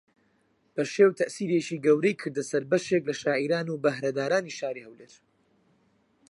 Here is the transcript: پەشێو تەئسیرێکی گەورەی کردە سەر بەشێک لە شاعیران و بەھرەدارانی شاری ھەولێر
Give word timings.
پەشێو 0.75 1.17
تەئسیرێکی 1.19 1.81
گەورەی 1.85 2.19
کردە 2.21 2.43
سەر 2.49 2.63
بەشێک 2.71 3.03
لە 3.09 3.13
شاعیران 3.21 3.67
و 3.69 3.81
بەھرەدارانی 3.83 4.55
شاری 4.59 4.85
ھەولێر 4.87 5.13